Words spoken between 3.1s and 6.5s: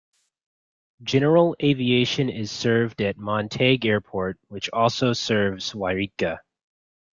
Montague Airport, which also serves Yreka.